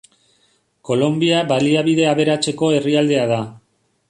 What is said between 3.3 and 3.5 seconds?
da.